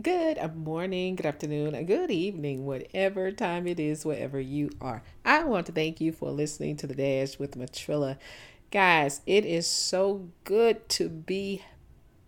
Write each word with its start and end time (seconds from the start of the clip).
Good 0.00 0.38
morning, 0.54 1.16
good 1.16 1.26
afternoon, 1.26 1.84
good 1.86 2.12
evening, 2.12 2.64
whatever 2.64 3.32
time 3.32 3.66
it 3.66 3.80
is, 3.80 4.04
wherever 4.04 4.38
you 4.38 4.70
are. 4.80 5.02
I 5.24 5.42
want 5.42 5.66
to 5.66 5.72
thank 5.72 6.00
you 6.00 6.12
for 6.12 6.30
listening 6.30 6.76
to 6.76 6.86
the 6.86 6.94
Dash 6.94 7.36
with 7.40 7.58
Matrilla. 7.58 8.16
Guys, 8.70 9.22
it 9.26 9.44
is 9.44 9.66
so 9.66 10.28
good 10.44 10.88
to 10.90 11.08
be 11.08 11.64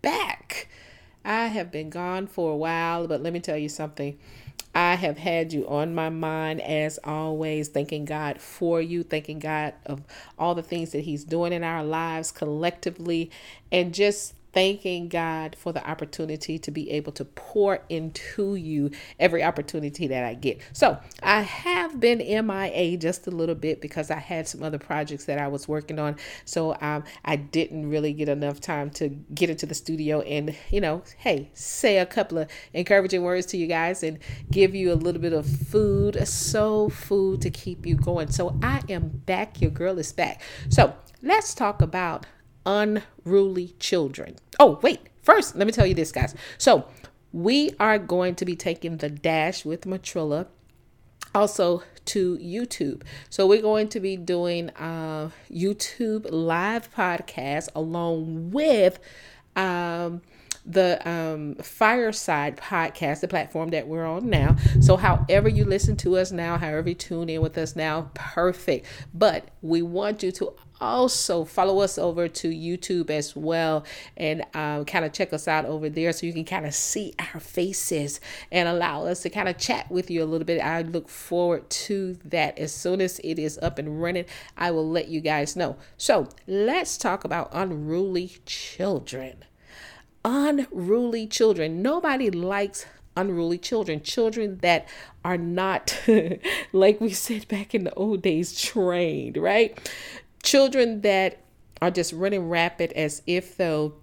back. 0.00 0.68
I 1.24 1.46
have 1.46 1.72
been 1.72 1.90
gone 1.90 2.28
for 2.28 2.52
a 2.52 2.56
while, 2.56 3.08
but 3.08 3.20
let 3.20 3.32
me 3.32 3.40
tell 3.40 3.58
you 3.58 3.68
something. 3.68 4.16
I 4.72 4.94
have 4.94 5.18
had 5.18 5.52
you 5.52 5.66
on 5.66 5.92
my 5.92 6.08
mind 6.08 6.60
as 6.60 7.00
always, 7.02 7.66
thanking 7.66 8.04
God 8.04 8.40
for 8.40 8.80
you, 8.80 9.02
thanking 9.02 9.40
God 9.40 9.74
of 9.86 10.04
all 10.38 10.54
the 10.54 10.62
things 10.62 10.92
that 10.92 11.00
He's 11.00 11.24
doing 11.24 11.52
in 11.52 11.64
our 11.64 11.82
lives 11.82 12.30
collectively, 12.30 13.32
and 13.72 13.92
just 13.92 14.34
thanking 14.56 15.06
God 15.06 15.54
for 15.54 15.70
the 15.70 15.86
opportunity 15.86 16.58
to 16.60 16.70
be 16.70 16.90
able 16.92 17.12
to 17.12 17.26
pour 17.26 17.80
into 17.90 18.54
you 18.54 18.90
every 19.20 19.44
opportunity 19.44 20.06
that 20.06 20.24
I 20.24 20.32
get. 20.32 20.62
So 20.72 20.98
I 21.22 21.42
have 21.42 22.00
been 22.00 22.20
MIA 22.20 22.96
just 22.96 23.26
a 23.26 23.30
little 23.30 23.54
bit 23.54 23.82
because 23.82 24.10
I 24.10 24.18
had 24.18 24.48
some 24.48 24.62
other 24.62 24.78
projects 24.78 25.26
that 25.26 25.38
I 25.38 25.48
was 25.48 25.68
working 25.68 25.98
on. 25.98 26.16
So 26.46 26.74
um, 26.80 27.04
I 27.22 27.36
didn't 27.36 27.90
really 27.90 28.14
get 28.14 28.30
enough 28.30 28.58
time 28.58 28.88
to 28.92 29.10
get 29.10 29.50
into 29.50 29.66
the 29.66 29.74
studio 29.74 30.22
and, 30.22 30.56
you 30.70 30.80
know, 30.80 31.02
hey, 31.18 31.50
say 31.52 31.98
a 31.98 32.06
couple 32.06 32.38
of 32.38 32.48
encouraging 32.72 33.24
words 33.24 33.44
to 33.48 33.58
you 33.58 33.66
guys 33.66 34.02
and 34.02 34.18
give 34.50 34.74
you 34.74 34.90
a 34.90 34.94
little 34.94 35.20
bit 35.20 35.34
of 35.34 35.44
food, 35.44 36.26
soul 36.26 36.88
food 36.88 37.42
to 37.42 37.50
keep 37.50 37.84
you 37.84 37.94
going. 37.94 38.30
So 38.30 38.58
I 38.62 38.80
am 38.88 39.08
back. 39.26 39.60
Your 39.60 39.70
girl 39.70 39.98
is 39.98 40.12
back. 40.12 40.40
So 40.70 40.94
let's 41.22 41.52
talk 41.52 41.82
about 41.82 42.24
unruly 42.66 43.74
children. 43.78 44.36
Oh, 44.60 44.78
wait. 44.82 45.00
First, 45.22 45.56
let 45.56 45.66
me 45.66 45.72
tell 45.72 45.86
you 45.86 45.94
this, 45.94 46.12
guys. 46.12 46.34
So, 46.58 46.86
we 47.32 47.70
are 47.80 47.98
going 47.98 48.34
to 48.36 48.44
be 48.44 48.56
taking 48.56 48.98
the 48.98 49.08
dash 49.08 49.64
with 49.64 49.82
Matrilla 49.82 50.46
also 51.34 51.82
to 52.06 52.38
YouTube. 52.38 53.02
So 53.28 53.46
we're 53.46 53.62
going 53.62 53.88
to 53.90 54.00
be 54.00 54.16
doing 54.16 54.70
uh, 54.70 55.30
YouTube 55.52 56.26
live 56.30 56.92
podcast 56.94 57.68
along 57.74 58.52
with 58.52 58.98
um, 59.54 60.22
the 60.66 61.08
um, 61.08 61.54
Fireside 61.56 62.56
podcast, 62.56 63.20
the 63.20 63.28
platform 63.28 63.70
that 63.70 63.86
we're 63.86 64.04
on 64.04 64.28
now. 64.28 64.56
So, 64.80 64.96
however 64.96 65.48
you 65.48 65.64
listen 65.64 65.96
to 65.98 66.16
us 66.16 66.32
now, 66.32 66.58
however 66.58 66.88
you 66.88 66.94
tune 66.94 67.28
in 67.28 67.40
with 67.40 67.56
us 67.56 67.76
now, 67.76 68.10
perfect. 68.14 68.86
But 69.14 69.48
we 69.62 69.82
want 69.82 70.22
you 70.22 70.32
to 70.32 70.54
also 70.80 71.44
follow 71.44 71.80
us 71.80 71.96
over 71.96 72.28
to 72.28 72.48
YouTube 72.48 73.08
as 73.08 73.34
well 73.34 73.84
and 74.16 74.44
um, 74.54 74.84
kind 74.84 75.06
of 75.06 75.12
check 75.12 75.32
us 75.32 75.48
out 75.48 75.64
over 75.64 75.88
there 75.88 76.12
so 76.12 76.26
you 76.26 76.32
can 76.34 76.44
kind 76.44 76.66
of 76.66 76.74
see 76.74 77.14
our 77.18 77.40
faces 77.40 78.20
and 78.52 78.68
allow 78.68 79.06
us 79.06 79.22
to 79.22 79.30
kind 79.30 79.48
of 79.48 79.56
chat 79.56 79.90
with 79.90 80.10
you 80.10 80.22
a 80.22 80.26
little 80.26 80.44
bit. 80.44 80.60
I 80.60 80.82
look 80.82 81.08
forward 81.08 81.68
to 81.70 82.18
that. 82.26 82.58
As 82.58 82.72
soon 82.72 83.00
as 83.00 83.20
it 83.20 83.38
is 83.38 83.58
up 83.62 83.78
and 83.78 84.02
running, 84.02 84.26
I 84.56 84.70
will 84.70 84.88
let 84.88 85.08
you 85.08 85.20
guys 85.20 85.56
know. 85.56 85.76
So, 85.96 86.28
let's 86.46 86.98
talk 86.98 87.24
about 87.24 87.50
unruly 87.52 88.38
children 88.44 89.44
unruly 90.26 91.26
children. 91.26 91.80
Nobody 91.80 92.30
likes 92.30 92.84
unruly 93.16 93.56
children, 93.56 94.02
children 94.02 94.58
that 94.58 94.86
are 95.24 95.38
not, 95.38 95.98
like 96.72 97.00
we 97.00 97.10
said 97.10 97.48
back 97.48 97.74
in 97.74 97.84
the 97.84 97.94
old 97.94 98.22
days, 98.22 98.60
trained, 98.60 99.36
right? 99.38 99.78
Children 100.42 101.00
that 101.02 101.38
are 101.80 101.90
just 101.90 102.12
running 102.12 102.48
rapid 102.48 102.92
as 102.92 103.22
if 103.26 103.56
though 103.56 103.94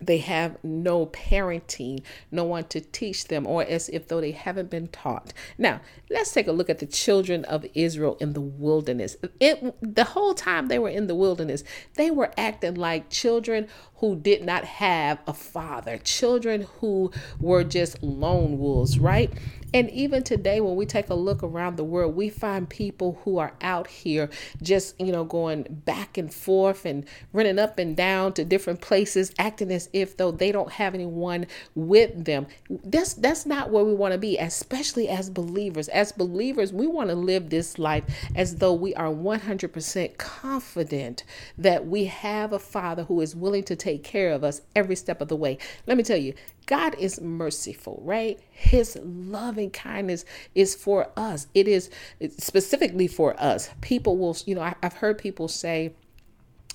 they 0.00 0.18
have 0.18 0.62
no 0.62 1.06
parenting, 1.06 2.02
no 2.30 2.44
one 2.44 2.64
to 2.64 2.80
teach 2.80 3.28
them, 3.28 3.46
or 3.46 3.62
as 3.62 3.88
if 3.88 4.08
though 4.08 4.20
they 4.20 4.32
haven't 4.32 4.70
been 4.70 4.88
taught. 4.88 5.32
Now, 5.56 5.80
let's 6.10 6.32
take 6.32 6.46
a 6.46 6.52
look 6.52 6.68
at 6.68 6.80
the 6.80 6.86
children 6.86 7.44
of 7.46 7.64
Israel 7.74 8.16
in 8.20 8.34
the 8.34 8.40
wilderness. 8.40 9.16
It, 9.40 9.74
the 9.80 10.04
whole 10.04 10.34
time 10.34 10.68
they 10.68 10.78
were 10.78 10.90
in 10.90 11.06
the 11.06 11.14
wilderness, 11.14 11.64
they 11.94 12.10
were 12.10 12.32
acting 12.36 12.74
like 12.74 13.10
children 13.10 13.68
who 13.96 14.16
did 14.16 14.44
not 14.44 14.64
have 14.64 15.18
a 15.26 15.32
father, 15.32 15.96
children 15.98 16.66
who 16.80 17.10
were 17.40 17.64
just 17.64 18.02
lone 18.02 18.58
wolves, 18.58 18.98
right? 18.98 19.32
And 19.74 19.90
even 19.90 20.22
today, 20.22 20.60
when 20.60 20.76
we 20.76 20.86
take 20.86 21.10
a 21.10 21.14
look 21.14 21.42
around 21.42 21.76
the 21.76 21.84
world, 21.84 22.14
we 22.14 22.28
find 22.28 22.68
people 22.68 23.20
who 23.24 23.38
are 23.38 23.52
out 23.60 23.86
here 23.88 24.30
just, 24.62 24.98
you 25.00 25.12
know, 25.12 25.24
going 25.24 25.64
back 25.84 26.16
and 26.16 26.32
forth 26.32 26.84
and 26.84 27.04
running 27.32 27.58
up 27.58 27.78
and 27.78 27.96
down 27.96 28.32
to 28.34 28.44
different 28.44 28.80
places, 28.80 29.32
acting 29.38 29.70
as 29.72 29.85
if 29.92 30.16
though 30.16 30.30
they 30.30 30.52
don't 30.52 30.72
have 30.72 30.94
anyone 30.94 31.46
with 31.74 32.24
them. 32.24 32.46
That's 32.68 33.14
that's 33.14 33.46
not 33.46 33.70
where 33.70 33.84
we 33.84 33.94
want 33.94 34.12
to 34.12 34.18
be, 34.18 34.38
especially 34.38 35.08
as 35.08 35.30
believers. 35.30 35.88
As 35.88 36.12
believers, 36.12 36.72
we 36.72 36.86
want 36.86 37.10
to 37.10 37.16
live 37.16 37.50
this 37.50 37.78
life 37.78 38.04
as 38.34 38.56
though 38.56 38.74
we 38.74 38.94
are 38.94 39.08
100% 39.08 40.18
confident 40.18 41.24
that 41.58 41.86
we 41.86 42.06
have 42.06 42.52
a 42.52 42.58
father 42.58 43.04
who 43.04 43.20
is 43.20 43.36
willing 43.36 43.64
to 43.64 43.76
take 43.76 44.02
care 44.02 44.32
of 44.32 44.44
us 44.44 44.60
every 44.74 44.96
step 44.96 45.20
of 45.20 45.28
the 45.28 45.36
way. 45.36 45.58
Let 45.86 45.96
me 45.96 46.02
tell 46.02 46.16
you, 46.16 46.34
God 46.66 46.96
is 46.98 47.20
merciful, 47.20 48.00
right? 48.04 48.40
His 48.50 48.98
loving 49.02 49.70
kindness 49.70 50.24
is 50.54 50.74
for 50.74 51.10
us. 51.16 51.46
It 51.54 51.68
is 51.68 51.90
specifically 52.38 53.06
for 53.06 53.40
us. 53.40 53.70
People 53.80 54.16
will, 54.16 54.36
you 54.46 54.56
know, 54.56 54.74
I've 54.82 54.94
heard 54.94 55.18
people 55.18 55.46
say 55.48 55.94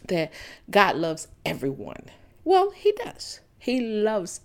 that 0.07 0.31
God 0.69 0.95
loves 0.95 1.27
everyone. 1.45 2.03
Well, 2.43 2.71
He 2.71 2.91
does. 2.91 3.41
He 3.57 3.79
loves 3.79 4.41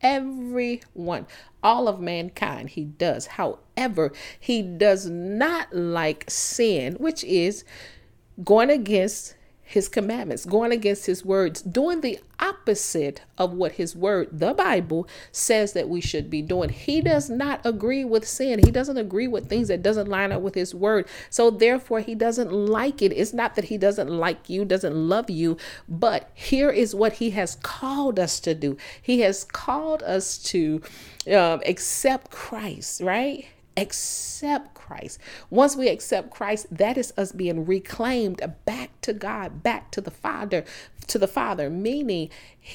everyone, 0.00 1.26
all 1.62 1.88
of 1.88 2.00
mankind. 2.00 2.70
He 2.70 2.84
does. 2.84 3.26
However, 3.26 4.12
He 4.38 4.62
does 4.62 5.06
not 5.06 5.72
like 5.74 6.30
sin, 6.30 6.94
which 6.94 7.24
is 7.24 7.64
going 8.42 8.70
against 8.70 9.34
his 9.68 9.88
commandments, 9.88 10.44
going 10.44 10.70
against 10.70 11.06
his 11.06 11.24
words, 11.24 11.60
doing 11.60 12.00
the 12.00 12.20
opposite 12.38 13.22
of 13.36 13.52
what 13.52 13.72
his 13.72 13.96
word, 13.96 14.28
the 14.30 14.54
Bible, 14.54 15.08
says 15.32 15.72
that 15.72 15.88
we 15.88 16.00
should 16.00 16.30
be 16.30 16.40
doing. 16.40 16.68
He 16.68 17.00
does 17.00 17.28
not 17.28 17.66
agree 17.66 18.04
with 18.04 18.28
sin. 18.28 18.60
He 18.64 18.70
doesn't 18.70 18.96
agree 18.96 19.26
with 19.26 19.48
things 19.48 19.66
that 19.66 19.82
doesn't 19.82 20.06
line 20.06 20.30
up 20.30 20.40
with 20.40 20.54
his 20.54 20.72
word. 20.72 21.08
So 21.30 21.50
therefore 21.50 21.98
he 21.98 22.14
doesn't 22.14 22.52
like 22.52 23.02
it. 23.02 23.12
It's 23.12 23.32
not 23.32 23.56
that 23.56 23.64
he 23.64 23.76
doesn't 23.76 24.08
like 24.08 24.48
you, 24.48 24.64
doesn't 24.64 24.94
love 24.94 25.28
you, 25.28 25.56
but 25.88 26.30
here 26.32 26.70
is 26.70 26.94
what 26.94 27.14
he 27.14 27.30
has 27.30 27.56
called 27.56 28.20
us 28.20 28.38
to 28.40 28.54
do. 28.54 28.76
He 29.02 29.20
has 29.22 29.42
called 29.42 30.04
us 30.04 30.38
to 30.44 30.80
um, 31.26 31.60
accept 31.66 32.30
Christ, 32.30 33.00
right? 33.00 33.46
accept 33.76 34.74
Christ. 34.74 35.18
Once 35.50 35.76
we 35.76 35.88
accept 35.88 36.30
Christ, 36.30 36.66
that 36.70 36.96
is 36.96 37.12
us 37.16 37.32
being 37.32 37.66
reclaimed 37.66 38.40
back 38.64 38.95
to 39.06 39.12
God, 39.12 39.62
back 39.62 39.92
to 39.92 40.00
the 40.00 40.10
Father, 40.10 40.64
to 41.06 41.18
the 41.18 41.28
Father, 41.28 41.70
meaning 41.70 42.28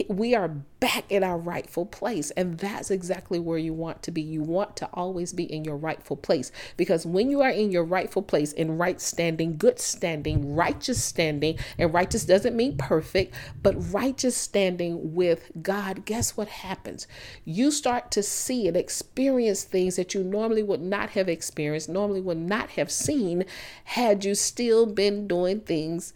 we 0.08 0.34
are 0.34 0.48
back 0.48 1.04
in 1.10 1.24
our 1.24 1.38
rightful 1.38 1.86
place. 1.86 2.32
And 2.32 2.58
that's 2.58 2.90
exactly 2.90 3.38
where 3.38 3.58
you 3.58 3.74
want 3.74 4.02
to 4.04 4.12
be. 4.12 4.22
You 4.22 4.42
want 4.42 4.78
to 4.78 4.90
always 4.94 5.34
be 5.34 5.44
in 5.44 5.66
your 5.66 5.76
rightful 5.76 6.16
place 6.16 6.50
because 6.78 7.06
when 7.06 7.30
you 7.30 7.42
are 7.42 7.50
in 7.50 7.72
your 7.72 7.84
rightful 7.84 8.22
place, 8.22 8.54
in 8.54 8.78
right 8.78 9.02
standing, 9.02 9.58
good 9.58 9.80
standing, 9.80 10.56
righteous 10.56 11.04
standing, 11.04 11.60
and 11.78 11.94
righteous 11.94 12.24
doesn't 12.24 12.56
mean 12.56 12.78
perfect, 12.78 13.36
but 13.62 13.94
righteous 13.94 14.38
standing 14.38 15.14
with 15.14 15.52
God, 15.62 16.06
guess 16.06 16.38
what 16.38 16.48
happens? 16.48 17.08
You 17.44 17.72
start 17.72 18.10
to 18.12 18.24
see 18.24 18.70
and 18.70 18.78
experience 18.78 19.66
things 19.66 19.98
that 19.98 20.14
you 20.14 20.24
normally 20.24 20.64
would 20.64 20.82
not 20.82 21.10
have 21.12 21.28
experienced, 21.28 21.90
normally 21.90 22.22
would 22.22 22.38
not 22.38 22.72
have 22.72 22.90
seen 22.90 23.44
had 23.84 24.24
you 24.24 24.36
still 24.36 24.86
been 24.86 25.28
doing 25.28 25.60
things 25.60 26.14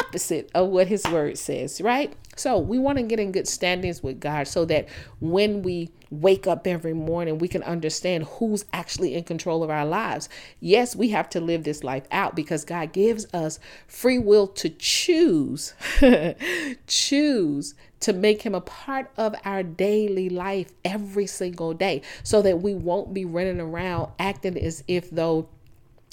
opposite 0.00 0.50
of 0.54 0.68
what 0.68 0.88
his 0.88 1.04
word 1.04 1.38
says, 1.38 1.80
right? 1.80 2.12
So 2.36 2.58
we 2.58 2.78
want 2.78 2.98
to 2.98 3.04
get 3.04 3.20
in 3.20 3.32
good 3.32 3.46
standings 3.46 4.02
with 4.02 4.20
God 4.20 4.48
so 4.48 4.64
that 4.64 4.88
when 5.20 5.62
we 5.62 5.90
wake 6.10 6.46
up 6.46 6.66
every 6.66 6.94
morning, 6.94 7.38
we 7.38 7.48
can 7.48 7.62
understand 7.62 8.24
who's 8.24 8.64
actually 8.72 9.14
in 9.14 9.24
control 9.24 9.62
of 9.62 9.70
our 9.70 9.86
lives. 9.86 10.28
Yes, 10.60 10.94
we 10.96 11.10
have 11.10 11.28
to 11.30 11.40
live 11.40 11.64
this 11.64 11.84
life 11.84 12.06
out 12.10 12.34
because 12.34 12.64
God 12.64 12.92
gives 12.92 13.26
us 13.32 13.58
free 13.86 14.18
will 14.18 14.48
to 14.48 14.68
choose, 14.68 15.74
choose 16.86 17.74
to 18.00 18.12
make 18.12 18.42
him 18.42 18.54
a 18.54 18.60
part 18.60 19.10
of 19.16 19.34
our 19.44 19.62
daily 19.62 20.28
life 20.28 20.72
every 20.84 21.26
single 21.26 21.72
day 21.72 22.02
so 22.22 22.42
that 22.42 22.60
we 22.60 22.74
won't 22.74 23.14
be 23.14 23.24
running 23.24 23.60
around 23.60 24.10
acting 24.18 24.58
as 24.58 24.84
if 24.86 25.10
though 25.10 25.48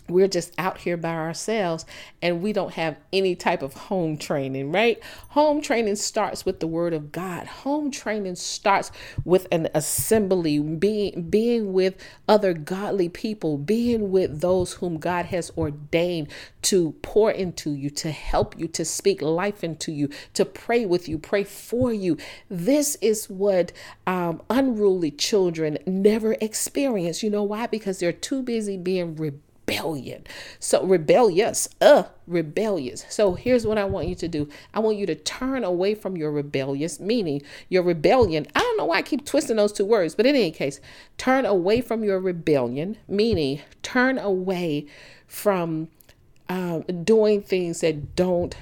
we're 0.10 0.28
just 0.28 0.54
out 0.58 0.80
here 0.80 0.98
by 0.98 1.14
ourselves 1.14 1.86
and 2.22 2.42
we 2.42 2.54
don't 2.54 2.74
have 2.74 2.98
any 3.14 3.36
type 3.36 3.62
of 3.62 3.74
home 3.74 4.18
training, 4.18 4.72
right? 4.72 5.02
Home 5.30 5.62
training 5.62 5.96
starts 5.96 6.46
with 6.46 6.60
the 6.60 6.68
word 6.68 6.94
of 6.94 7.12
God. 7.12 7.48
Home 7.48 7.92
training 7.92 8.36
starts 8.36 8.92
with 9.24 9.48
an 9.52 9.70
assembly, 9.74 10.60
being 10.60 11.30
being 11.30 11.74
with 11.74 11.96
other 12.28 12.54
godly 12.54 13.10
people, 13.10 13.58
being 13.58 14.12
with 14.12 14.42
those 14.42 14.74
whom 14.74 14.98
God 14.98 15.26
has 15.28 15.52
ordained 15.58 16.28
to 16.64 16.92
pour 17.02 17.32
into 17.32 17.72
you, 17.72 17.90
to 17.92 18.12
help 18.12 18.60
you, 18.60 18.68
to 18.70 18.86
speak 18.86 19.22
life 19.22 19.64
into 19.64 19.92
you, 19.92 20.10
to 20.34 20.46
pray 20.46 20.86
with 20.86 21.08
you, 21.08 21.18
pray 21.18 21.44
for 21.44 21.92
you. 21.94 22.18
This 22.50 22.98
is 23.02 23.30
what 23.30 23.72
um, 24.06 24.42
unruly 24.50 25.12
children 25.12 25.78
never 25.86 26.34
experience. 26.42 27.24
You 27.24 27.30
know 27.30 27.44
why? 27.44 27.68
Because 27.68 28.00
they're 28.00 28.12
too 28.12 28.44
busy 28.44 28.78
being 28.78 29.16
rebellious 29.16 29.51
rebellion. 29.68 30.26
So 30.60 30.84
rebellious, 30.84 31.70
uh, 31.80 32.04
rebellious. 32.28 33.06
So 33.10 33.34
here's 33.34 33.66
what 33.66 33.78
I 33.78 33.86
want 33.86 34.08
you 34.08 34.16
to 34.16 34.28
do. 34.28 34.50
I 34.74 34.80
want 34.80 34.98
you 34.98 35.06
to 35.06 35.16
turn 35.16 35.64
away 35.64 35.96
from 35.96 36.18
your 36.18 36.32
rebellious, 36.32 37.00
meaning 37.00 37.42
your 37.70 37.84
rebellion. 37.84 38.48
I 38.56 38.60
don't 38.60 38.78
know 38.78 38.86
why 38.86 38.98
I 38.98 39.02
keep 39.02 39.26
twisting 39.26 39.58
those 39.58 39.72
two 39.72 39.86
words, 39.86 40.16
but 40.16 40.26
in 40.26 40.36
any 40.36 40.52
case, 40.52 40.80
turn 41.18 41.46
away 41.46 41.82
from 41.82 42.04
your 42.04 42.20
rebellion, 42.20 42.98
meaning 43.08 43.62
turn 43.82 44.18
away 44.18 44.88
from 45.28 45.90
um, 46.50 46.82
doing 47.04 47.42
things 47.42 47.82
that 47.82 48.16
don't 48.16 48.56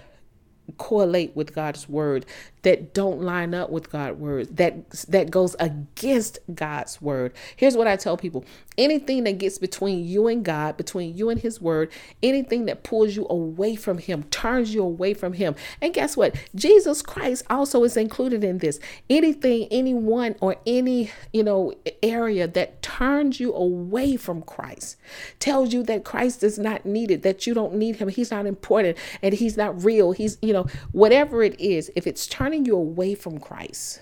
correlate 0.78 1.36
with 1.36 1.56
God's 1.56 1.90
word 1.90 2.26
that 2.64 2.94
don't 2.94 3.22
line 3.22 3.54
up 3.54 3.70
with 3.70 3.92
God's 3.92 4.18
word, 4.18 4.58
that 4.58 4.90
that 5.10 5.32
goes 5.32 5.56
against 5.60 6.40
God's 6.54 7.02
word. 7.02 7.34
Here's 7.56 7.78
what 7.78 7.88
I 7.88 7.96
tell 7.96 8.18
people. 8.18 8.44
Anything 8.78 9.26
that 9.26 9.38
gets 9.38 9.58
between 9.58 10.06
you 10.06 10.28
and 10.28 10.44
God, 10.44 10.78
between 10.78 11.16
you 11.16 11.30
and 11.30 11.40
his 11.40 11.60
word, 11.60 11.92
anything 12.24 12.66
that 12.66 12.84
pulls 12.84 13.16
you 13.16 13.28
away 13.30 13.76
from 13.76 13.98
him, 13.98 14.24
turns 14.24 14.74
you 14.74 14.82
away 14.82 15.14
from 15.14 15.34
him. 15.34 15.56
And 15.82 15.94
guess 15.94 16.16
what? 16.16 16.36
Jesus 16.56 17.02
Christ 17.02 17.44
also 17.50 17.84
is 17.84 17.98
included 17.98 18.44
in 18.44 18.60
this. 18.60 18.80
Anything, 19.10 19.68
anyone 19.70 20.36
or 20.40 20.56
any, 20.66 21.12
you 21.34 21.44
know, 21.44 21.74
area 22.02 22.48
that 22.48 22.82
turns 22.82 23.40
you 23.40 23.54
away 23.54 24.16
from 24.16 24.42
Christ, 24.42 24.98
tells 25.40 25.74
you 25.74 25.84
that 25.84 26.06
Christ 26.06 26.44
is 26.44 26.58
not 26.58 26.86
needed, 26.86 27.24
that 27.24 27.46
you 27.46 27.54
don't 27.54 27.76
need 27.76 27.98
him, 27.98 28.08
he's 28.08 28.32
not 28.32 28.46
important 28.46 28.98
and 29.22 29.34
he's 29.34 29.58
not 29.58 29.84
real. 29.84 30.14
He's, 30.14 30.38
you 30.42 30.54
know, 30.54 30.68
whatever 30.92 31.44
it 31.44 31.60
is, 31.60 31.92
if 31.96 32.08
it's 32.08 32.28
turning 32.28 32.49
turning 32.50 32.66
you 32.66 32.76
away 32.76 33.14
from 33.14 33.38
Christ, 33.38 34.02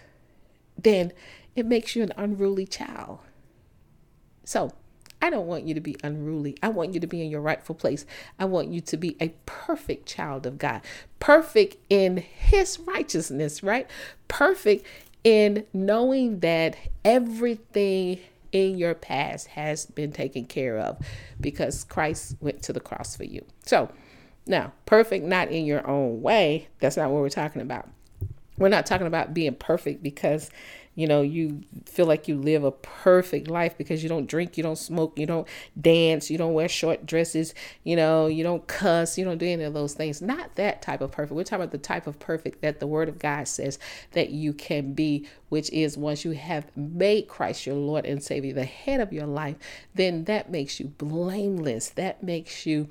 then 0.81 1.11
it 1.53 1.65
makes 1.65 1.97
you 1.97 2.03
an 2.03 2.13
unruly 2.15 2.65
child. 2.65 3.19
So, 4.45 4.71
I 5.21 5.29
don't 5.29 5.47
want 5.47 5.65
you 5.65 5.73
to 5.73 5.81
be 5.81 5.97
unruly. 6.01 6.55
I 6.63 6.69
want 6.69 6.93
you 6.93 7.01
to 7.01 7.07
be 7.07 7.21
in 7.21 7.29
your 7.29 7.41
rightful 7.41 7.75
place. 7.75 8.05
I 8.39 8.45
want 8.45 8.69
you 8.69 8.79
to 8.79 8.95
be 8.95 9.17
a 9.19 9.33
perfect 9.45 10.05
child 10.05 10.45
of 10.45 10.57
God, 10.57 10.81
perfect 11.19 11.75
in 11.89 12.17
His 12.17 12.79
righteousness, 12.79 13.63
right? 13.63 13.85
Perfect 14.29 14.85
in 15.25 15.65
knowing 15.73 16.39
that 16.39 16.77
everything 17.03 18.21
in 18.53 18.77
your 18.77 18.93
past 18.93 19.47
has 19.47 19.87
been 19.87 20.13
taken 20.13 20.45
care 20.45 20.77
of 20.77 20.99
because 21.41 21.83
Christ 21.83 22.37
went 22.39 22.63
to 22.63 22.71
the 22.71 22.79
cross 22.79 23.13
for 23.13 23.25
you. 23.25 23.43
So, 23.65 23.91
now, 24.45 24.71
perfect 24.85 25.25
not 25.25 25.49
in 25.49 25.65
your 25.65 25.85
own 25.85 26.21
way. 26.21 26.69
That's 26.79 26.95
not 26.95 27.09
what 27.09 27.19
we're 27.19 27.27
talking 27.27 27.61
about. 27.61 27.89
We're 28.57 28.69
not 28.69 28.85
talking 28.85 29.07
about 29.07 29.33
being 29.33 29.55
perfect 29.55 30.01
because, 30.01 30.49
you 30.95 31.05
know, 31.07 31.21
you 31.21 31.61
feel 31.85 32.07
like 32.07 32.27
you 32.27 32.35
live 32.35 32.63
a 32.63 32.71
perfect 32.71 33.47
life 33.47 33.77
because 33.77 34.01
you 34.01 34.09
don't 34.09 34.25
drink, 34.25 34.57
you 34.57 34.63
don't 34.63 34.77
smoke, 34.77 35.17
you 35.19 35.27
don't 35.27 35.47
dance, 35.79 36.31
you 36.31 36.39
don't 36.39 36.53
wear 36.53 36.67
short 36.67 37.05
dresses, 37.05 37.53
you 37.83 37.95
know, 37.95 38.25
you 38.25 38.43
don't 38.43 38.65
cuss, 38.65 39.15
you 39.15 39.23
don't 39.23 39.37
do 39.37 39.45
any 39.45 39.63
of 39.63 39.75
those 39.75 39.93
things. 39.93 40.23
Not 40.23 40.55
that 40.55 40.81
type 40.81 41.01
of 41.01 41.11
perfect. 41.11 41.35
We're 41.35 41.43
talking 41.43 41.63
about 41.63 41.71
the 41.71 41.77
type 41.77 42.07
of 42.07 42.17
perfect 42.17 42.61
that 42.61 42.79
the 42.79 42.87
Word 42.87 43.09
of 43.09 43.19
God 43.19 43.47
says 43.47 43.77
that 44.13 44.31
you 44.31 44.53
can 44.53 44.93
be, 44.93 45.27
which 45.49 45.69
is 45.71 45.95
once 45.95 46.25
you 46.25 46.31
have 46.31 46.75
made 46.75 47.27
Christ 47.27 47.67
your 47.67 47.75
Lord 47.75 48.05
and 48.07 48.23
Savior 48.23 48.53
the 48.53 48.65
head 48.65 48.99
of 48.99 49.13
your 49.13 49.27
life, 49.27 49.57
then 49.93 50.23
that 50.23 50.49
makes 50.49 50.79
you 50.79 50.87
blameless. 50.87 51.89
That 51.89 52.23
makes 52.23 52.65
you 52.65 52.87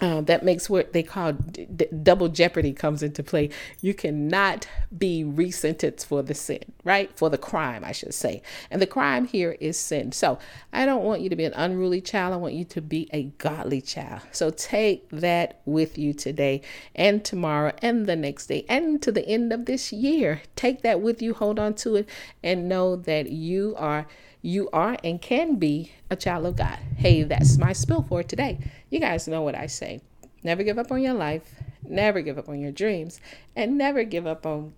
uh, 0.00 0.20
that 0.22 0.44
makes 0.44 0.70
what 0.70 0.92
they 0.92 1.02
call 1.02 1.32
d- 1.32 1.66
d- 1.74 1.86
double 2.02 2.28
jeopardy 2.28 2.72
comes 2.72 3.02
into 3.02 3.22
play. 3.22 3.50
You 3.80 3.94
cannot 3.94 4.68
be 4.96 5.24
resentenced 5.24 6.06
for 6.06 6.22
the 6.22 6.34
sin, 6.34 6.62
right? 6.84 7.10
For 7.16 7.28
the 7.28 7.38
crime, 7.38 7.84
I 7.84 7.92
should 7.92 8.14
say. 8.14 8.42
And 8.70 8.80
the 8.80 8.86
crime 8.86 9.26
here 9.26 9.56
is 9.60 9.76
sin. 9.76 10.12
So 10.12 10.38
I 10.72 10.86
don't 10.86 11.02
want 11.02 11.20
you 11.20 11.28
to 11.30 11.36
be 11.36 11.44
an 11.44 11.52
unruly 11.54 12.00
child. 12.00 12.32
I 12.32 12.36
want 12.36 12.54
you 12.54 12.64
to 12.66 12.80
be 12.80 13.08
a 13.12 13.24
godly 13.38 13.80
child. 13.80 14.22
So 14.30 14.50
take 14.50 15.08
that 15.10 15.60
with 15.64 15.98
you 15.98 16.12
today 16.12 16.62
and 16.94 17.24
tomorrow 17.24 17.72
and 17.82 18.06
the 18.06 18.16
next 18.16 18.46
day 18.46 18.64
and 18.68 19.02
to 19.02 19.10
the 19.10 19.26
end 19.26 19.52
of 19.52 19.66
this 19.66 19.92
year. 19.92 20.42
Take 20.54 20.82
that 20.82 21.00
with 21.00 21.20
you, 21.20 21.34
hold 21.34 21.58
on 21.58 21.74
to 21.74 21.96
it, 21.96 22.08
and 22.42 22.68
know 22.68 22.94
that 22.94 23.30
you 23.30 23.74
are 23.76 24.06
you 24.42 24.68
are 24.72 24.96
and 25.02 25.20
can 25.20 25.56
be 25.56 25.92
a 26.10 26.16
child 26.16 26.46
of 26.46 26.56
God. 26.56 26.78
Hey, 26.96 27.22
that's 27.22 27.58
my 27.58 27.72
spill 27.72 28.02
for 28.02 28.22
today. 28.22 28.58
You 28.90 29.00
guys 29.00 29.28
know 29.28 29.42
what 29.42 29.54
I 29.54 29.66
say. 29.66 30.00
Never 30.42 30.62
give 30.62 30.78
up 30.78 30.92
on 30.92 31.02
your 31.02 31.14
life, 31.14 31.54
never 31.82 32.20
give 32.20 32.38
up 32.38 32.48
on 32.48 32.60
your 32.60 32.72
dreams, 32.72 33.20
and 33.56 33.76
never 33.76 34.04
give 34.04 34.26
up 34.26 34.46
on 34.46 34.74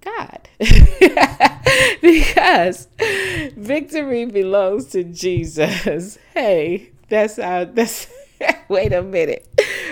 God. 0.00 0.48
because 2.00 2.88
victory 3.56 4.24
belongs 4.24 4.86
to 4.86 5.04
Jesus. 5.04 6.18
Hey, 6.32 6.90
that's 7.08 7.38
our 7.38 7.66
that's 7.66 8.06
wait 8.68 8.92
a 8.92 9.02
minute 9.02 9.46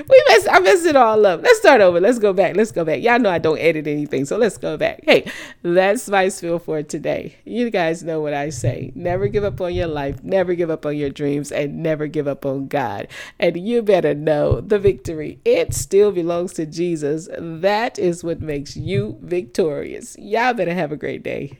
we 0.08 0.22
mess 0.28 0.46
I 0.50 0.60
messed 0.60 0.86
it 0.86 0.96
all 0.96 1.24
up. 1.26 1.42
Let's 1.42 1.58
start 1.58 1.80
over. 1.80 2.00
Let's 2.00 2.18
go 2.18 2.32
back. 2.32 2.56
Let's 2.56 2.72
go 2.72 2.84
back. 2.84 3.02
Y'all 3.02 3.18
know 3.18 3.30
I 3.30 3.38
don't 3.38 3.58
edit 3.58 3.86
anything, 3.86 4.24
so 4.24 4.36
let's 4.36 4.56
go 4.56 4.76
back. 4.76 5.00
Hey, 5.04 5.30
that's 5.62 6.08
Spiceville 6.08 6.62
for 6.62 6.82
today. 6.82 7.36
You 7.44 7.70
guys 7.70 8.02
know 8.02 8.20
what 8.20 8.34
I 8.34 8.50
say. 8.50 8.92
Never 8.94 9.28
give 9.28 9.44
up 9.44 9.60
on 9.60 9.74
your 9.74 9.86
life, 9.86 10.22
never 10.22 10.54
give 10.54 10.70
up 10.70 10.86
on 10.86 10.96
your 10.96 11.10
dreams, 11.10 11.52
and 11.52 11.82
never 11.82 12.06
give 12.06 12.28
up 12.28 12.46
on 12.46 12.68
God. 12.68 13.08
And 13.38 13.56
you 13.56 13.82
better 13.82 14.14
know 14.14 14.60
the 14.60 14.78
victory. 14.78 15.40
It 15.44 15.74
still 15.74 16.12
belongs 16.12 16.52
to 16.54 16.66
Jesus. 16.66 17.28
That 17.38 17.98
is 17.98 18.24
what 18.24 18.40
makes 18.40 18.76
you 18.76 19.18
victorious. 19.22 20.16
Y'all 20.18 20.54
better 20.54 20.74
have 20.74 20.92
a 20.92 20.96
great 20.96 21.22
day. 21.22 21.58